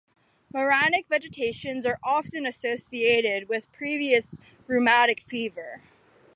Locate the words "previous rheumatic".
3.71-5.21